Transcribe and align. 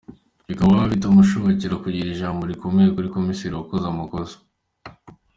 Bikaba 0.47 0.89
bitamushobokera 0.91 1.75
kugira 1.83 2.07
ijambo 2.11 2.41
rikomeye 2.51 2.89
kuri 2.95 3.11
Komiseri 3.15 3.53
wakoze 3.55 3.85
amakosa. 3.89 4.37